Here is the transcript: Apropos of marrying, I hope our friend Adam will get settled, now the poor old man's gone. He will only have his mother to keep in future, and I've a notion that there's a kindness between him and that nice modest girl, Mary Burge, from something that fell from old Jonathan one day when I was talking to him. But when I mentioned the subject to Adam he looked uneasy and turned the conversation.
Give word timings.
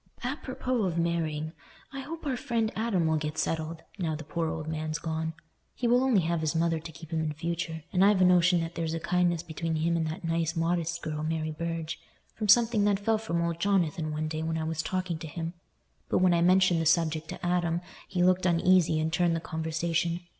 Apropos 0.23 0.85
of 0.85 0.97
marrying, 0.97 1.53
I 1.93 1.99
hope 1.99 2.25
our 2.25 2.35
friend 2.35 2.71
Adam 2.75 3.05
will 3.05 3.17
get 3.17 3.37
settled, 3.37 3.83
now 3.99 4.15
the 4.15 4.23
poor 4.23 4.49
old 4.49 4.67
man's 4.67 4.97
gone. 4.97 5.33
He 5.75 5.87
will 5.87 6.03
only 6.03 6.21
have 6.21 6.41
his 6.41 6.55
mother 6.55 6.79
to 6.79 6.91
keep 6.91 7.13
in 7.13 7.31
future, 7.33 7.83
and 7.93 8.03
I've 8.03 8.19
a 8.19 8.25
notion 8.25 8.61
that 8.61 8.73
there's 8.73 8.95
a 8.95 8.99
kindness 8.99 9.43
between 9.43 9.75
him 9.75 9.95
and 9.95 10.07
that 10.07 10.23
nice 10.23 10.55
modest 10.55 11.03
girl, 11.03 11.21
Mary 11.21 11.51
Burge, 11.51 11.99
from 12.33 12.47
something 12.47 12.83
that 12.85 12.97
fell 12.99 13.19
from 13.19 13.43
old 13.45 13.59
Jonathan 13.59 14.11
one 14.11 14.27
day 14.27 14.41
when 14.41 14.57
I 14.57 14.63
was 14.63 14.81
talking 14.81 15.19
to 15.19 15.27
him. 15.27 15.53
But 16.09 16.17
when 16.17 16.33
I 16.33 16.41
mentioned 16.41 16.81
the 16.81 16.87
subject 16.87 17.27
to 17.27 17.45
Adam 17.45 17.81
he 18.07 18.23
looked 18.23 18.47
uneasy 18.47 18.99
and 18.99 19.13
turned 19.13 19.35
the 19.35 19.39
conversation. 19.39 20.21